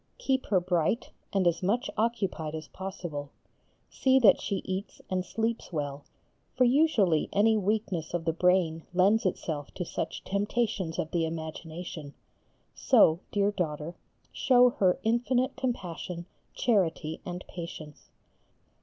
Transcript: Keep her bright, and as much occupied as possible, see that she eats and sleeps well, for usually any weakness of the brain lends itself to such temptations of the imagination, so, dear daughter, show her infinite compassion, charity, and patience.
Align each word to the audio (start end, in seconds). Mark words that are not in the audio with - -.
Keep 0.17 0.47
her 0.47 0.59
bright, 0.59 1.11
and 1.31 1.45
as 1.45 1.61
much 1.61 1.87
occupied 1.95 2.55
as 2.55 2.67
possible, 2.67 3.29
see 3.91 4.17
that 4.17 4.41
she 4.41 4.63
eats 4.65 4.99
and 5.11 5.23
sleeps 5.23 5.71
well, 5.71 6.05
for 6.57 6.63
usually 6.63 7.29
any 7.31 7.55
weakness 7.55 8.11
of 8.15 8.25
the 8.25 8.33
brain 8.33 8.81
lends 8.95 9.27
itself 9.27 9.69
to 9.75 9.85
such 9.85 10.23
temptations 10.23 10.97
of 10.97 11.11
the 11.11 11.23
imagination, 11.23 12.15
so, 12.73 13.19
dear 13.31 13.51
daughter, 13.51 13.95
show 14.31 14.71
her 14.71 14.97
infinite 15.03 15.55
compassion, 15.55 16.25
charity, 16.55 17.21
and 17.23 17.45
patience. 17.47 18.09